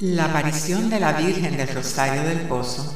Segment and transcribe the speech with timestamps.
[0.00, 2.92] La aparición de la Virgen del Rosario del Pozo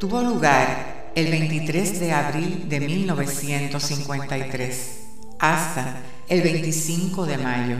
[0.00, 4.90] tuvo lugar el 23 de abril de 1953
[5.38, 7.76] hasta el 25 de mayo,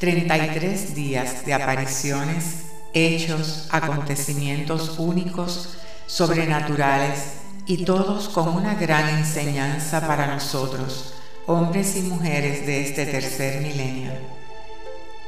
[0.00, 10.26] 33 días de apariciones, hechos, acontecimientos únicos, sobrenaturales y todos con una gran enseñanza para
[10.26, 11.14] nosotros,
[11.46, 14.12] hombres y mujeres de este tercer milenio.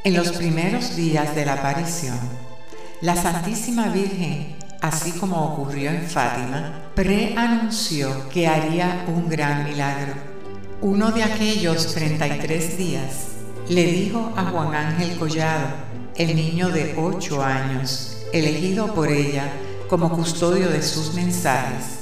[0.05, 2.49] En los primeros días de la aparición,
[3.00, 10.14] la Santísima Virgen, así como ocurrió en Fátima, preanunció que haría un gran milagro.
[10.82, 13.28] Uno de aquellos 33 días
[13.68, 15.68] le dijo a Juan Ángel Collado,
[16.16, 19.51] el niño de 8 años, elegido por ella
[19.88, 22.01] como custodio de sus mensajes,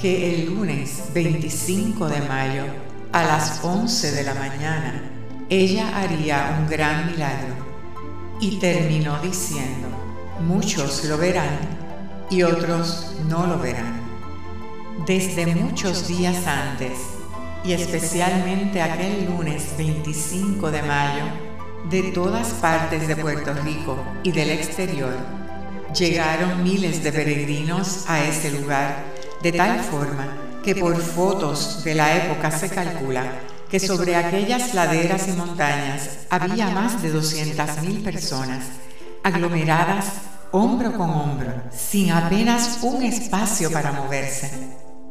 [0.00, 2.64] que el lunes 25 de mayo
[3.12, 5.14] a las 11 de la mañana
[5.50, 7.54] ella haría un gran milagro.
[8.40, 9.88] Y terminó diciendo,
[10.40, 11.58] muchos lo verán
[12.30, 14.00] y otros no lo verán.
[15.06, 16.98] Desde muchos días antes,
[17.64, 21.24] y especialmente aquel lunes 25 de mayo,
[21.90, 25.16] de todas partes de Puerto Rico y del exterior,
[25.94, 29.04] llegaron miles de peregrinos a ese lugar,
[29.42, 30.28] de tal forma
[30.62, 36.70] que por fotos de la época se calcula que sobre aquellas laderas y montañas había
[36.70, 38.64] más de 200.000 personas
[39.22, 44.50] aglomeradas hombro con hombro, sin apenas un espacio para moverse.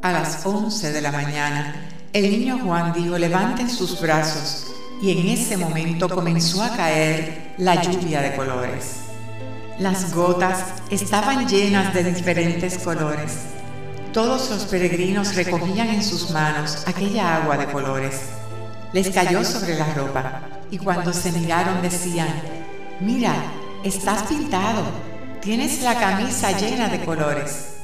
[0.01, 4.67] A las 11 de la mañana, el niño Juan dijo, levanten sus brazos,
[5.01, 8.97] y en ese momento comenzó a caer la lluvia de colores.
[9.79, 13.33] Las gotas estaban llenas de diferentes colores.
[14.11, 18.21] Todos los peregrinos recogían en sus manos aquella agua de colores.
[18.93, 22.29] Les cayó sobre la ropa y cuando se miraron decían,
[22.99, 23.35] mira,
[23.83, 24.83] estás pintado,
[25.41, 27.75] tienes la camisa llena de colores.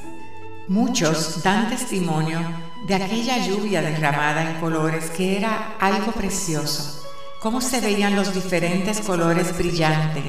[0.67, 2.39] Muchos dan testimonio
[2.87, 7.03] de aquella lluvia derramada en colores que era algo precioso,
[7.39, 10.23] cómo se veían los diferentes colores brillantes,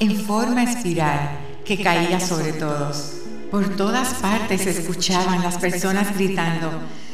[0.00, 3.14] en forma espiral, que caía sobre todos.
[3.50, 6.70] Por todas partes escuchaban las personas gritando,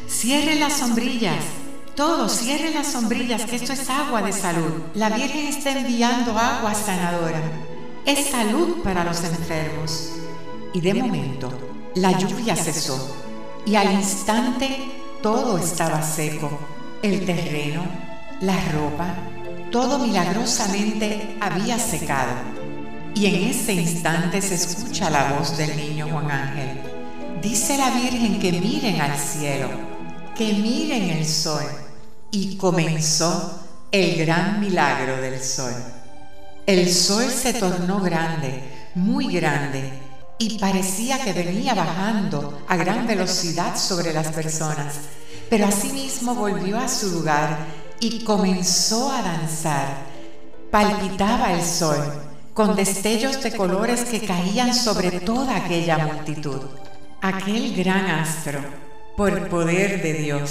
[0.08, 1.44] cierren las sombrillas,
[1.96, 4.82] todos cierren las sombrillas, que esto es agua de salud.
[4.94, 7.67] La Virgen está enviando agua sanadora
[8.08, 10.12] es salud para los enfermos.
[10.72, 11.52] Y de momento,
[11.94, 13.14] la lluvia cesó
[13.66, 14.78] y al instante
[15.22, 16.58] todo estaba seco.
[17.02, 17.82] El terreno,
[18.40, 19.14] la ropa,
[19.70, 22.32] todo milagrosamente había secado.
[23.14, 26.80] Y en ese instante se escucha la voz del niño Juan Ángel.
[27.42, 29.68] Dice la Virgen que miren al cielo,
[30.34, 31.64] que miren el sol.
[32.30, 35.74] Y comenzó el gran milagro del sol.
[36.68, 38.62] El sol se tornó grande,
[38.94, 39.90] muy grande,
[40.38, 44.96] y parecía que venía bajando a gran velocidad sobre las personas,
[45.48, 47.56] pero asimismo volvió a su lugar
[48.00, 49.86] y comenzó a danzar.
[50.70, 52.04] Palpitaba el sol,
[52.52, 56.60] con destellos de colores que caían sobre toda aquella multitud.
[57.22, 58.60] Aquel gran astro,
[59.16, 60.50] por poder de Dios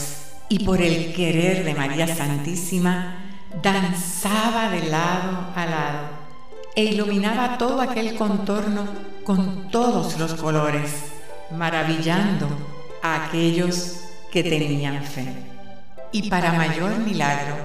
[0.50, 3.27] y por el querer de María Santísima,
[3.62, 6.18] danzaba de lado a lado
[6.76, 8.86] e iluminaba todo aquel contorno
[9.24, 10.92] con todos los colores,
[11.52, 12.48] maravillando
[13.02, 15.26] a aquellos que tenían fe.
[16.12, 17.56] Y para mayor milagro,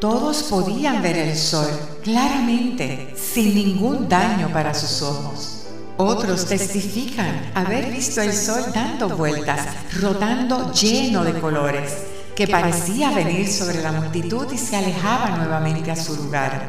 [0.00, 1.68] todos podían ver el sol
[2.02, 5.68] claramente, sin ningún daño para sus ojos.
[5.96, 9.68] Otros testifican haber visto el sol dando vueltas,
[10.00, 15.96] rotando lleno de colores que parecía venir sobre la multitud y se alejaba nuevamente a
[15.96, 16.68] su lugar.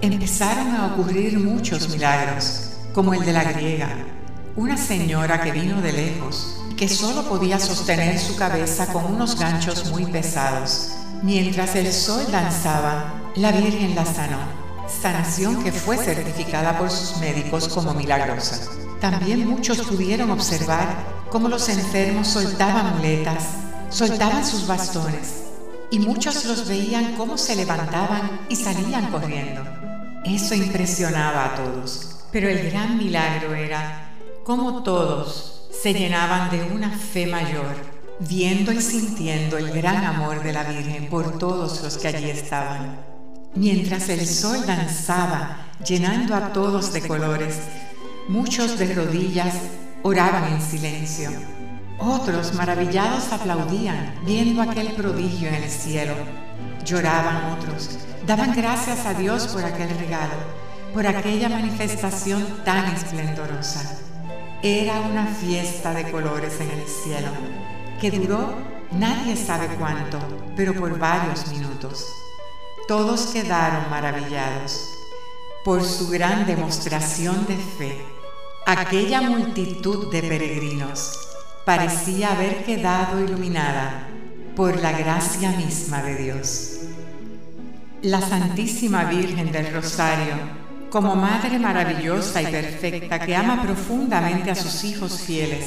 [0.00, 3.88] Empezaron a ocurrir muchos milagros, como el de la griega,
[4.54, 9.90] una señora que vino de lejos, que solo podía sostener su cabeza con unos ganchos
[9.90, 10.92] muy pesados.
[11.24, 14.38] Mientras el sol danzaba, la Virgen la sanó,
[15.02, 18.70] sanación que fue certificada por sus médicos como milagrosa.
[19.00, 20.86] También muchos pudieron observar
[21.28, 23.61] cómo los enfermos soltaban muletas
[23.92, 25.44] soltaban sus bastones
[25.90, 29.62] y muchos los veían cómo se levantaban y salían corriendo.
[30.24, 36.90] Eso impresionaba a todos, pero el gran milagro era cómo todos se llenaban de una
[36.90, 37.74] fe mayor,
[38.20, 43.04] viendo y sintiendo el gran amor de la Virgen por todos los que allí estaban.
[43.54, 47.58] Mientras el sol danzaba, llenando a todos de colores,
[48.28, 49.54] muchos de rodillas
[50.02, 51.30] oraban en silencio
[52.02, 56.14] otros maravillados aplaudían viendo aquel prodigio en el cielo.
[56.84, 60.62] Lloraban otros, daban gracias a Dios por aquel regalo.
[60.92, 63.98] por aquella manifestación tan esplendorosa.
[64.62, 67.30] Era una fiesta de colores en el cielo,
[67.98, 68.54] que duró
[68.90, 70.18] nadie sabe cuánto,
[70.54, 72.06] pero por varios minutos.
[72.86, 74.86] Todos quedaron maravillados
[75.64, 78.04] por su gran demostración de fe.
[78.66, 81.31] Aquella multitud de peregrinos
[81.64, 84.08] parecía haber quedado iluminada
[84.56, 86.80] por la gracia misma de Dios.
[88.02, 90.34] La Santísima Virgen del Rosario,
[90.90, 95.66] como Madre maravillosa y perfecta que ama profundamente a sus hijos fieles,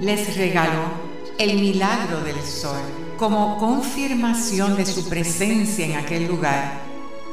[0.00, 2.80] les regaló el milagro del sol
[3.16, 6.82] como confirmación de su presencia en aquel lugar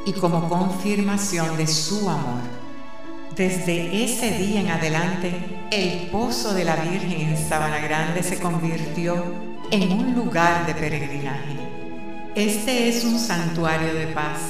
[0.06, 2.59] y como confirmación de su amor.
[3.36, 5.32] Desde ese día en adelante,
[5.70, 9.24] el pozo de la Virgen en Sabana Grande se convirtió
[9.70, 11.56] en un lugar de peregrinaje.
[12.34, 14.40] Este es un santuario de paz,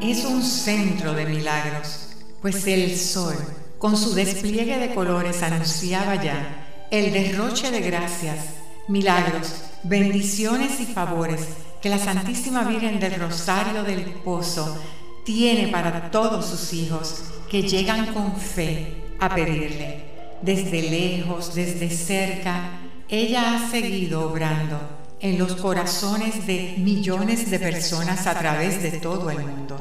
[0.00, 3.34] es un centro de milagros, pues el sol,
[3.78, 8.38] con su despliegue de colores, anunciaba ya el derroche de gracias,
[8.86, 11.40] milagros, bendiciones y favores
[11.82, 14.78] que la Santísima Virgen del Rosario del Pozo
[15.24, 20.38] tiene para todos sus hijos que llegan con fe a pedirle.
[20.42, 24.80] Desde lejos, desde cerca, ella ha seguido obrando
[25.20, 29.76] en los corazones de millones de personas a través de todo el mundo.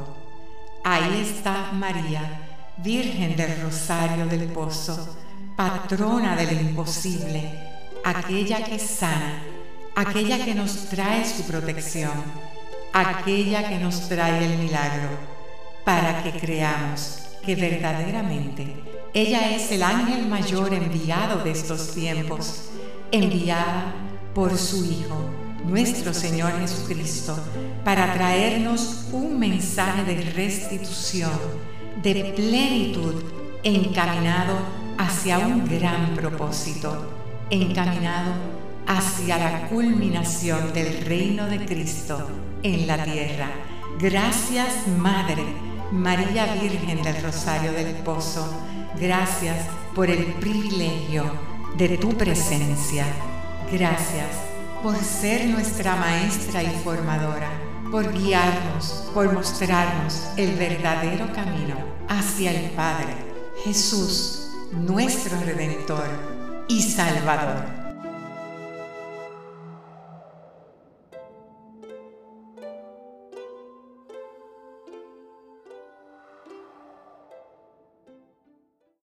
[0.84, 5.18] Ahí está María, Virgen del Rosario del Pozo,
[5.58, 7.42] patrona del imposible,
[8.04, 9.42] aquella que sana,
[9.96, 12.22] aquella que nos trae su protección,
[12.94, 15.10] aquella que nos trae el milagro,
[15.84, 22.70] para que creamos que verdaderamente ella es el ángel mayor enviado de estos tiempos,
[23.12, 23.94] enviada
[24.34, 25.30] por su Hijo,
[25.68, 27.38] nuestro Señor Jesucristo,
[27.86, 31.32] para traernos un mensaje de restitución,
[32.02, 33.24] de plenitud,
[33.62, 34.58] encaminado
[34.98, 37.12] hacia un gran propósito,
[37.52, 38.32] encaminado
[38.88, 42.28] hacia la culminación del reino de Cristo
[42.64, 43.52] en la tierra.
[44.00, 48.52] Gracias, Madre María Virgen del Rosario del Pozo,
[49.00, 51.24] gracias por el privilegio
[51.78, 53.06] de tu presencia.
[53.72, 54.30] Gracias
[54.82, 57.52] por ser nuestra maestra y formadora,
[57.92, 61.76] por guiarnos, por mostrarnos el verdadero camino
[62.10, 63.14] hacia el Padre,
[63.64, 66.08] Jesús, nuestro Redentor
[66.70, 67.83] y Salvador.